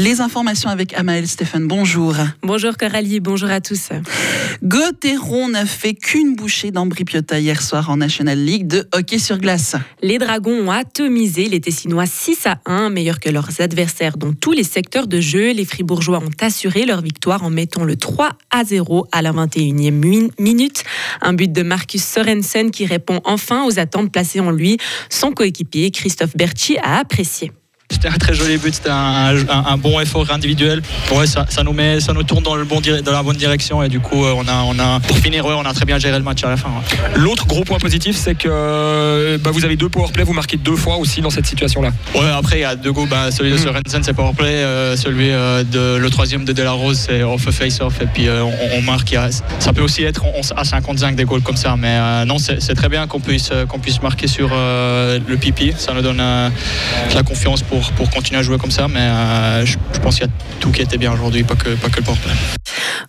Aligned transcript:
Les 0.00 0.22
informations 0.22 0.70
avec 0.70 0.94
Amael 0.94 1.28
Stéphane, 1.28 1.68
bonjour. 1.68 2.14
Bonjour 2.42 2.78
Coralie, 2.78 3.20
bonjour 3.20 3.50
à 3.50 3.60
tous. 3.60 3.90
Gauthieron 4.64 5.50
n'a 5.50 5.66
fait 5.66 5.92
qu'une 5.92 6.34
bouchée 6.34 6.70
d'Ambripiota 6.70 7.38
hier 7.38 7.60
soir 7.60 7.90
en 7.90 7.98
National 7.98 8.42
League 8.42 8.66
de 8.66 8.88
hockey 8.94 9.18
sur 9.18 9.36
glace. 9.36 9.76
Les 10.00 10.16
Dragons 10.16 10.66
ont 10.66 10.70
atomisé 10.70 11.50
les 11.50 11.60
Tessinois 11.60 12.06
6 12.06 12.46
à 12.46 12.60
1, 12.64 12.88
meilleurs 12.88 13.20
que 13.20 13.28
leurs 13.28 13.60
adversaires 13.60 14.16
dans 14.16 14.32
tous 14.32 14.52
les 14.52 14.64
secteurs 14.64 15.06
de 15.06 15.20
jeu. 15.20 15.52
Les 15.52 15.66
Fribourgeois 15.66 16.20
ont 16.20 16.30
assuré 16.40 16.86
leur 16.86 17.02
victoire 17.02 17.44
en 17.44 17.50
mettant 17.50 17.84
le 17.84 17.96
3 17.96 18.30
à 18.50 18.64
0 18.64 19.06
à 19.12 19.20
la 19.20 19.32
21e 19.32 20.30
minute. 20.38 20.82
Un 21.20 21.34
but 21.34 21.52
de 21.52 21.62
Marcus 21.62 22.02
Sorensen 22.02 22.70
qui 22.70 22.86
répond 22.86 23.20
enfin 23.24 23.66
aux 23.66 23.78
attentes 23.78 24.10
placées 24.10 24.40
en 24.40 24.50
lui. 24.50 24.78
Son 25.10 25.32
coéquipier 25.32 25.90
Christophe 25.90 26.34
Berchi 26.38 26.78
a 26.78 27.00
apprécié. 27.00 27.52
C'était 27.90 28.08
un 28.08 28.18
très 28.18 28.34
joli 28.34 28.56
but, 28.56 28.74
c'était 28.74 28.90
un, 28.90 29.76
bon 29.76 29.98
effort 30.00 30.30
individuel. 30.30 30.80
Ouais, 31.12 31.26
ça, 31.26 31.44
ça, 31.48 31.64
nous 31.64 31.72
met, 31.72 31.98
ça 31.98 32.12
nous 32.12 32.22
tourne 32.22 32.42
dans, 32.42 32.54
le 32.54 32.64
bon, 32.64 32.80
dans 32.80 33.12
la 33.12 33.22
bonne 33.22 33.36
direction 33.36 33.82
et 33.82 33.88
du 33.88 33.98
coup, 33.98 34.24
euh, 34.24 34.32
on 34.36 34.46
a, 34.46 34.62
on 34.62 34.78
a, 34.78 35.00
pour 35.00 35.16
finir, 35.18 35.44
on 35.44 35.64
a 35.64 35.74
très 35.74 35.84
bien 35.84 35.98
géré 35.98 36.16
le 36.16 36.22
match 36.22 36.44
à 36.44 36.50
la 36.50 36.56
fin. 36.56 36.70
L'autre 37.16 37.46
gros 37.46 37.64
point 37.64 37.78
positif, 37.78 38.16
c'est 38.16 38.36
que 38.36 39.36
bah, 39.38 39.50
vous 39.52 39.64
avez 39.64 39.76
deux 39.76 39.88
powerplay, 39.88 40.22
vous 40.22 40.32
marquez 40.32 40.56
deux 40.56 40.76
fois 40.76 40.96
aussi 40.98 41.20
dans 41.20 41.30
cette 41.30 41.46
situation-là. 41.46 41.90
Ouais, 42.14 42.30
après, 42.30 42.58
il 42.58 42.62
y 42.62 42.64
a 42.64 42.76
deux 42.76 42.92
goals. 42.92 43.08
Bah, 43.08 43.32
celui 43.32 43.50
de 43.50 43.56
mm. 43.56 43.58
Sorensen, 43.58 44.02
c'est 44.04 44.14
powerplay. 44.14 44.46
Euh, 44.46 44.96
celui 44.96 45.30
euh, 45.30 45.64
de 45.64 45.96
le 45.96 46.10
troisième 46.10 46.44
de 46.44 46.52
Delarose, 46.52 47.06
c'est 47.08 47.24
off 47.24 47.50
face-off. 47.50 48.00
Et 48.00 48.06
puis, 48.06 48.28
on, 48.30 48.82
marque. 48.82 49.16
ça 49.58 49.72
peut 49.72 49.82
aussi 49.82 50.04
être 50.04 50.24
à 50.56 50.64
55 50.64 51.16
des 51.16 51.24
goals 51.24 51.42
comme 51.42 51.56
ça. 51.56 51.74
Mais 51.76 52.24
non, 52.24 52.38
c'est 52.38 52.74
très 52.74 52.88
bien 52.88 53.08
qu'on 53.08 53.20
puisse, 53.20 53.50
qu'on 53.68 53.80
puisse 53.80 54.00
marquer 54.00 54.28
sur 54.28 54.50
le 54.50 55.36
pipi. 55.36 55.72
Ça 55.76 55.92
nous 55.92 56.02
donne 56.02 56.18
la 56.18 57.22
confiance 57.24 57.62
pour 57.62 57.79
pour, 57.96 58.10
continuer 58.10 58.40
à 58.40 58.42
jouer 58.42 58.58
comme 58.58 58.70
ça. 58.70 58.88
Mais 58.88 59.00
euh, 59.00 59.64
je, 59.64 59.76
pense 60.00 60.16
qu'il 60.16 60.26
y 60.26 60.28
a 60.28 60.32
tout 60.60 60.70
qui 60.70 60.82
était 60.82 60.98
bien 60.98 61.12
aujourd'hui, 61.12 61.44
pas 61.44 61.54
que, 61.54 61.70
pas 61.70 61.88
que 61.88 61.98
le 61.98 62.04
portrait. 62.04 62.34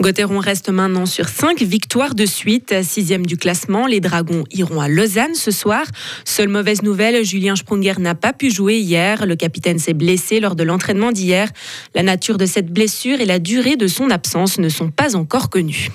Gauthieron 0.00 0.38
reste 0.38 0.68
maintenant 0.68 1.06
sur 1.06 1.28
5 1.28 1.62
victoires 1.62 2.14
de 2.14 2.26
suite, 2.26 2.74
sixième 2.82 3.26
du 3.26 3.36
classement. 3.36 3.86
Les 3.86 4.00
Dragons 4.00 4.44
iront 4.50 4.80
à 4.80 4.88
Lausanne 4.88 5.34
ce 5.34 5.50
soir. 5.50 5.84
Seule 6.24 6.48
mauvaise 6.48 6.82
nouvelle, 6.82 7.24
Julien 7.24 7.56
Sprunger 7.56 7.94
n'a 7.98 8.14
pas 8.14 8.32
pu 8.32 8.50
jouer 8.50 8.78
hier. 8.78 9.26
Le 9.26 9.36
capitaine 9.36 9.78
s'est 9.78 9.94
blessé 9.94 10.40
lors 10.40 10.56
de 10.56 10.62
l'entraînement 10.62 11.12
d'hier. 11.12 11.48
La 11.94 12.02
nature 12.02 12.38
de 12.38 12.46
cette 12.46 12.72
blessure 12.72 13.20
et 13.20 13.26
la 13.26 13.38
durée 13.38 13.76
de 13.76 13.86
son 13.86 14.10
absence 14.10 14.58
ne 14.58 14.68
sont 14.68 14.90
pas 14.90 15.16
encore 15.16 15.50
connues. 15.50 15.90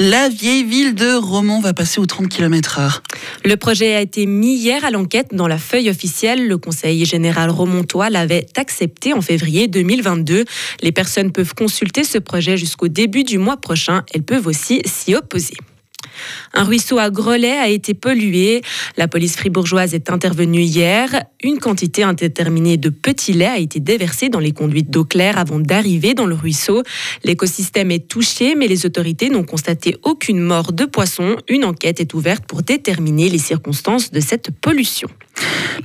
La 0.00 0.28
vieille 0.28 0.64
ville 0.64 0.96
de 0.96 1.14
Romont 1.14 1.60
va 1.60 1.72
passer 1.72 2.00
aux 2.00 2.06
30 2.06 2.28
km/h. 2.28 3.00
Le 3.44 3.56
projet 3.56 3.94
a 3.94 4.00
été 4.00 4.26
mis 4.26 4.56
hier 4.56 4.84
à 4.84 4.90
l'enquête 4.90 5.28
dans 5.32 5.46
la 5.46 5.56
feuille 5.56 5.88
officielle. 5.88 6.48
Le 6.48 6.58
Conseil 6.58 7.04
général 7.04 7.48
romontois 7.50 8.10
l'avait 8.10 8.46
accepté 8.56 9.12
en 9.12 9.20
février 9.20 9.68
2022. 9.68 10.46
Les 10.82 10.90
personnes 10.90 11.30
peuvent 11.30 11.54
consulter 11.54 12.02
ce 12.02 12.18
projet 12.18 12.56
jusqu'au 12.56 12.88
début 12.88 13.22
du 13.22 13.38
mois 13.38 13.56
prochain. 13.56 14.02
Elles 14.12 14.24
peuvent 14.24 14.48
aussi 14.48 14.82
s'y 14.84 15.14
opposer. 15.14 15.54
Un 16.52 16.64
ruisseau 16.64 16.98
à 16.98 17.10
Grelais 17.10 17.58
a 17.58 17.68
été 17.68 17.94
pollué. 17.94 18.62
La 18.96 19.08
police 19.08 19.36
fribourgeoise 19.36 19.94
est 19.94 20.10
intervenue 20.10 20.62
hier. 20.62 21.24
Une 21.42 21.58
quantité 21.58 22.02
indéterminée 22.02 22.76
de 22.76 22.88
petits 22.88 23.32
laits 23.32 23.50
a 23.50 23.58
été 23.58 23.80
déversée 23.80 24.28
dans 24.28 24.40
les 24.40 24.52
conduites 24.52 24.90
d'eau 24.90 25.04
claire 25.04 25.38
avant 25.38 25.58
d'arriver 25.58 26.14
dans 26.14 26.26
le 26.26 26.34
ruisseau. 26.34 26.82
L'écosystème 27.24 27.90
est 27.90 28.08
touché, 28.08 28.54
mais 28.54 28.66
les 28.66 28.86
autorités 28.86 29.28
n'ont 29.28 29.44
constaté 29.44 29.96
aucune 30.02 30.40
mort 30.40 30.72
de 30.72 30.84
poissons. 30.84 31.36
Une 31.48 31.64
enquête 31.64 32.00
est 32.00 32.14
ouverte 32.14 32.44
pour 32.46 32.62
déterminer 32.62 33.28
les 33.28 33.38
circonstances 33.38 34.10
de 34.10 34.20
cette 34.20 34.50
pollution. 34.50 35.08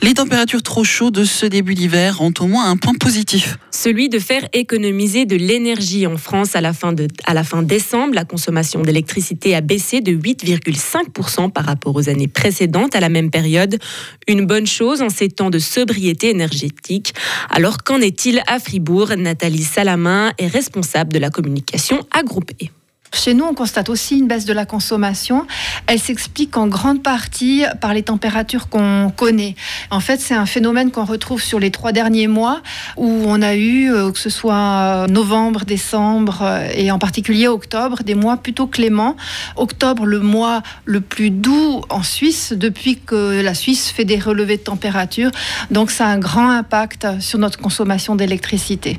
Les 0.01 0.13
températures 0.13 0.63
trop 0.63 0.83
chaudes 0.83 1.13
de 1.13 1.23
ce 1.23 1.45
début 1.45 1.75
d'hiver 1.75 2.21
ont 2.21 2.33
au 2.39 2.47
moins 2.47 2.69
un 2.69 2.77
point 2.77 2.93
positif. 2.93 3.57
Celui 3.71 4.09
de 4.09 4.19
faire 4.19 4.47
économiser 4.53 5.25
de 5.25 5.35
l'énergie 5.35 6.07
en 6.07 6.17
France 6.17 6.55
à 6.55 6.61
la 6.61 6.73
fin, 6.73 6.93
de, 6.93 7.07
à 7.25 7.33
décembre. 7.63 8.13
La 8.13 8.25
consommation 8.25 8.81
d'électricité 8.81 9.55
a 9.55 9.61
baissé 9.61 10.01
de 10.01 10.11
8,5% 10.11 11.51
par 11.51 11.65
rapport 11.65 11.95
aux 11.95 12.09
années 12.09 12.27
précédentes 12.27 12.95
à 12.95 12.99
la 12.99 13.09
même 13.09 13.31
période. 13.31 13.79
Une 14.27 14.45
bonne 14.45 14.67
chose 14.67 15.01
en 15.01 15.09
ces 15.09 15.29
temps 15.29 15.49
de 15.49 15.59
sobriété 15.59 16.29
énergétique. 16.29 17.13
Alors 17.49 17.83
qu'en 17.83 17.99
est-il 17.99 18.41
à 18.47 18.59
Fribourg? 18.59 19.09
Nathalie 19.17 19.63
Salamin 19.63 20.31
est 20.37 20.47
responsable 20.47 21.13
de 21.13 21.19
la 21.19 21.29
communication 21.29 21.99
à 22.11 22.21
E. 22.21 22.78
Chez 23.13 23.33
nous, 23.33 23.45
on 23.45 23.53
constate 23.53 23.89
aussi 23.89 24.19
une 24.19 24.27
baisse 24.27 24.45
de 24.45 24.53
la 24.53 24.65
consommation. 24.65 25.47
Elle 25.87 25.99
s'explique 25.99 26.55
en 26.57 26.67
grande 26.67 27.01
partie 27.01 27.63
par 27.81 27.93
les 27.93 28.03
températures 28.03 28.69
qu'on 28.69 29.11
connaît. 29.15 29.55
En 29.89 29.99
fait, 29.99 30.19
c'est 30.19 30.35
un 30.35 30.45
phénomène 30.45 30.91
qu'on 30.91 31.05
retrouve 31.05 31.41
sur 31.41 31.59
les 31.59 31.71
trois 31.71 31.91
derniers 31.91 32.27
mois 32.27 32.61
où 32.97 33.23
on 33.25 33.41
a 33.41 33.55
eu, 33.55 33.91
euh, 33.91 34.11
que 34.11 34.19
ce 34.19 34.29
soit 34.29 35.07
novembre, 35.09 35.65
décembre 35.65 36.39
euh, 36.43 36.69
et 36.73 36.91
en 36.91 36.99
particulier 36.99 37.47
octobre, 37.47 38.03
des 38.03 38.15
mois 38.15 38.37
plutôt 38.37 38.67
cléments. 38.67 39.15
Octobre, 39.55 40.05
le 40.05 40.19
mois 40.19 40.61
le 40.85 41.01
plus 41.01 41.31
doux 41.31 41.81
en 41.89 42.03
Suisse 42.03 42.53
depuis 42.55 42.99
que 42.99 43.41
la 43.41 43.53
Suisse 43.55 43.89
fait 43.89 44.05
des 44.05 44.19
relevés 44.19 44.57
de 44.57 44.63
température. 44.63 45.31
Donc, 45.71 45.89
ça 45.89 46.05
a 46.05 46.09
un 46.09 46.19
grand 46.19 46.49
impact 46.49 47.07
sur 47.19 47.39
notre 47.39 47.57
consommation 47.57 48.15
d'électricité. 48.15 48.97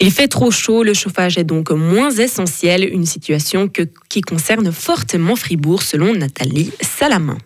Il 0.00 0.10
fait 0.10 0.28
trop 0.28 0.50
chaud, 0.50 0.82
le 0.82 0.94
chauffage 0.94 1.38
est 1.38 1.44
donc 1.44 1.70
moins 1.70 2.10
essentiel, 2.10 2.84
une 2.84 3.06
situation 3.06 3.49
qui 4.08 4.20
concerne 4.20 4.72
fortement 4.72 5.36
Fribourg 5.36 5.82
selon 5.82 6.14
Nathalie 6.14 6.72
Salamin. 6.80 7.38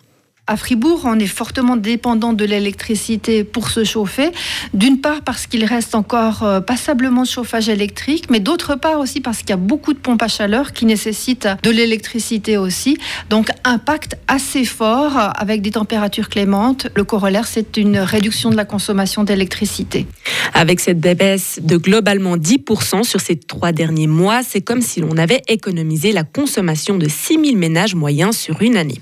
À 0.47 0.57
Fribourg, 0.57 1.01
on 1.05 1.17
est 1.17 1.25
fortement 1.25 1.75
dépendant 1.75 2.31
de 2.31 2.45
l'électricité 2.45 3.43
pour 3.43 3.71
se 3.71 3.83
chauffer. 3.83 4.29
D'une 4.75 5.01
part 5.01 5.23
parce 5.23 5.47
qu'il 5.47 5.65
reste 5.65 5.95
encore 5.95 6.43
euh, 6.43 6.61
passablement 6.61 7.23
de 7.23 7.27
chauffage 7.27 7.67
électrique, 7.67 8.25
mais 8.29 8.39
d'autre 8.39 8.75
part 8.75 8.99
aussi 8.99 9.21
parce 9.21 9.39
qu'il 9.39 9.49
y 9.49 9.53
a 9.53 9.57
beaucoup 9.57 9.93
de 9.93 9.97
pompes 9.97 10.21
à 10.21 10.27
chaleur 10.27 10.71
qui 10.71 10.85
nécessitent 10.85 11.47
de 11.63 11.71
l'électricité 11.71 12.57
aussi. 12.57 12.95
Donc 13.31 13.49
impact 13.63 14.17
assez 14.27 14.65
fort 14.65 15.13
avec 15.35 15.63
des 15.63 15.71
températures 15.71 16.29
clémentes. 16.29 16.89
Le 16.95 17.03
corollaire, 17.03 17.47
c'est 17.47 17.77
une 17.77 17.97
réduction 17.97 18.51
de 18.51 18.55
la 18.55 18.65
consommation 18.65 19.23
d'électricité. 19.23 20.05
Avec 20.53 20.79
cette 20.79 20.99
baisse 20.99 21.59
de 21.63 21.77
globalement 21.77 22.37
10% 22.37 23.01
sur 23.01 23.19
ces 23.19 23.35
trois 23.35 23.71
derniers 23.71 24.05
mois, 24.05 24.43
c'est 24.43 24.61
comme 24.61 24.83
si 24.83 25.01
l'on 25.01 25.17
avait 25.17 25.41
économisé 25.47 26.11
la 26.11 26.23
consommation 26.23 26.99
de 26.99 27.07
6000 27.09 27.57
ménages 27.57 27.95
moyens 27.95 28.37
sur 28.37 28.61
une 28.61 28.77
année. 28.77 29.01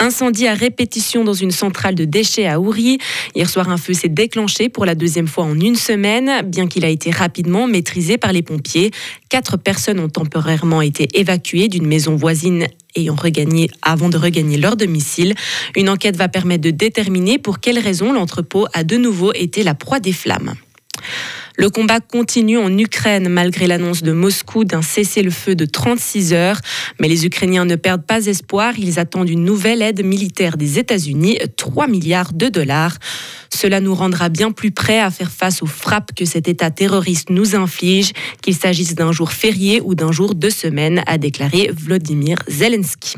Incendie 0.00 0.46
à 0.46 0.54
répétition 0.54 1.24
dans 1.24 1.32
une 1.32 1.50
centrale 1.50 1.94
de 1.94 2.04
déchets 2.04 2.46
à 2.46 2.60
Ouri. 2.60 2.98
Hier 3.34 3.48
soir, 3.48 3.68
un 3.68 3.76
feu 3.76 3.94
s'est 3.94 4.08
déclenché 4.08 4.68
pour 4.68 4.86
la 4.86 4.94
deuxième 4.94 5.26
fois 5.26 5.44
en 5.44 5.58
une 5.58 5.76
semaine, 5.76 6.42
bien 6.46 6.66
qu'il 6.68 6.84
a 6.84 6.88
été 6.88 7.10
rapidement 7.10 7.66
maîtrisé 7.66 8.16
par 8.16 8.32
les 8.32 8.42
pompiers. 8.42 8.90
Quatre 9.28 9.56
personnes 9.56 9.98
ont 9.98 10.08
temporairement 10.08 10.82
été 10.82 11.08
évacuées 11.14 11.68
d'une 11.68 11.86
maison 11.86 12.16
voisine 12.16 12.68
regagné, 13.06 13.70
avant 13.82 14.08
de 14.08 14.16
regagner 14.16 14.56
leur 14.56 14.76
domicile. 14.76 15.34
Une 15.76 15.88
enquête 15.88 16.16
va 16.16 16.28
permettre 16.28 16.62
de 16.62 16.70
déterminer 16.70 17.38
pour 17.38 17.60
quelles 17.60 17.78
raisons 17.78 18.12
l'entrepôt 18.12 18.66
a 18.74 18.84
de 18.84 18.96
nouveau 18.96 19.32
été 19.32 19.62
la 19.62 19.74
proie 19.74 20.00
des 20.00 20.12
flammes. 20.12 20.54
Le 21.60 21.70
combat 21.70 21.98
continue 21.98 22.56
en 22.56 22.78
Ukraine 22.78 23.28
malgré 23.28 23.66
l'annonce 23.66 24.04
de 24.04 24.12
Moscou 24.12 24.62
d'un 24.62 24.80
cessez-le-feu 24.80 25.56
de 25.56 25.64
36 25.64 26.32
heures. 26.32 26.60
Mais 27.00 27.08
les 27.08 27.26
Ukrainiens 27.26 27.64
ne 27.64 27.74
perdent 27.74 28.06
pas 28.06 28.26
espoir. 28.26 28.78
Ils 28.78 29.00
attendent 29.00 29.28
une 29.28 29.42
nouvelle 29.42 29.82
aide 29.82 30.04
militaire 30.04 30.56
des 30.56 30.78
États-Unis, 30.78 31.40
3 31.56 31.88
milliards 31.88 32.32
de 32.32 32.48
dollars. 32.48 32.96
Cela 33.52 33.80
nous 33.80 33.92
rendra 33.92 34.28
bien 34.28 34.52
plus 34.52 34.70
prêts 34.70 35.00
à 35.00 35.10
faire 35.10 35.32
face 35.32 35.60
aux 35.60 35.66
frappes 35.66 36.12
que 36.14 36.24
cet 36.24 36.46
État 36.46 36.70
terroriste 36.70 37.28
nous 37.28 37.56
inflige, 37.56 38.12
qu'il 38.40 38.54
s'agisse 38.54 38.94
d'un 38.94 39.10
jour 39.10 39.32
férié 39.32 39.80
ou 39.80 39.96
d'un 39.96 40.12
jour 40.12 40.36
de 40.36 40.50
semaine, 40.50 41.02
a 41.08 41.18
déclaré 41.18 41.72
Vladimir 41.76 42.38
Zelensky. 42.46 43.16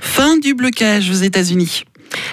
Fin 0.00 0.38
du 0.38 0.54
blocage 0.54 1.10
aux 1.10 1.22
États-Unis. 1.22 1.84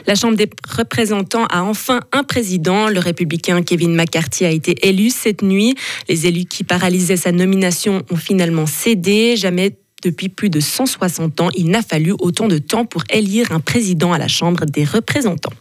La 0.08 0.16
Chambre 0.16 0.36
des 0.36 0.50
représentants 0.70 1.46
a 1.46 1.64
enfin 1.64 2.02
un 2.12 2.24
président. 2.24 2.90
Le 2.90 3.00
républicain 3.00 3.62
Kevin 3.64 3.96
McCarthy 3.96 4.46
a 4.46 4.52
été 4.52 4.88
élu 4.88 5.10
cette 5.10 5.42
nuit. 5.42 5.76
Les 6.10 6.28
élus 6.28 6.46
qui 6.46 6.64
paralysaient 6.64 7.18
sa 7.18 7.32
nomination 7.32 8.04
ont 8.12 8.18
finalement 8.18 8.66
cédé. 8.66 9.36
Jamais 9.36 9.78
depuis 10.04 10.30
plus 10.30 10.50
de 10.50 10.60
160 10.60 11.42
ans, 11.42 11.50
il 11.56 11.70
n'a 11.70 11.82
fallu 11.82 12.14
autant 12.20 12.48
de 12.48 12.58
temps 12.58 12.86
pour 12.86 13.04
élire 13.10 13.52
un 13.52 13.60
président 13.60 14.12
à 14.12 14.18
la 14.18 14.28
Chambre 14.28 14.66
des 14.66 14.84
représentants. 14.84 15.54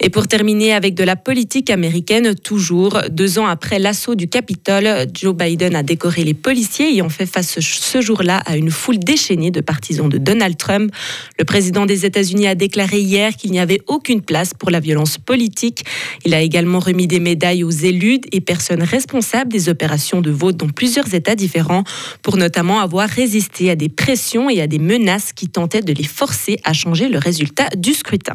Et 0.00 0.10
pour 0.10 0.26
terminer 0.28 0.72
avec 0.72 0.94
de 0.94 1.04
la 1.04 1.16
politique 1.16 1.70
américaine, 1.70 2.34
toujours 2.34 3.00
deux 3.10 3.38
ans 3.38 3.46
après 3.46 3.78
l'assaut 3.78 4.14
du 4.14 4.28
Capitole, 4.28 5.06
Joe 5.14 5.34
Biden 5.34 5.76
a 5.76 5.82
décoré 5.82 6.24
les 6.24 6.34
policiers 6.34 6.90
ayant 6.90 7.08
fait 7.08 7.26
face 7.26 7.58
ce 7.60 8.00
jour-là 8.00 8.38
à 8.46 8.56
une 8.56 8.70
foule 8.70 8.98
déchaînée 8.98 9.50
de 9.50 9.60
partisans 9.60 10.08
de 10.08 10.18
Donald 10.18 10.56
Trump. 10.56 10.92
Le 11.38 11.44
président 11.44 11.86
des 11.86 12.06
États-Unis 12.06 12.46
a 12.46 12.54
déclaré 12.54 13.00
hier 13.00 13.36
qu'il 13.36 13.50
n'y 13.50 13.60
avait 13.60 13.80
aucune 13.86 14.20
place 14.20 14.52
pour 14.54 14.70
la 14.70 14.80
violence 14.80 15.18
politique. 15.18 15.84
Il 16.24 16.34
a 16.34 16.40
également 16.40 16.80
remis 16.80 17.06
des 17.06 17.20
médailles 17.20 17.64
aux 17.64 17.70
élus 17.70 18.20
et 18.32 18.40
personnes 18.40 18.82
responsables 18.82 19.50
des 19.50 19.68
opérations 19.68 20.20
de 20.20 20.30
vote 20.30 20.56
dans 20.56 20.68
plusieurs 20.68 21.14
États 21.14 21.34
différents 21.34 21.84
pour 22.22 22.36
notamment 22.36 22.80
avoir 22.80 23.08
résisté 23.08 23.70
à 23.70 23.76
des 23.76 23.88
pressions 23.88 24.50
et 24.50 24.60
à 24.60 24.66
des 24.66 24.78
menaces 24.78 25.32
qui 25.32 25.48
tentaient 25.48 25.82
de 25.82 25.92
les 25.92 26.04
forcer 26.04 26.58
à 26.64 26.72
changer 26.72 27.08
le 27.08 27.18
résultat 27.18 27.68
du 27.76 27.92
scrutin. 27.92 28.34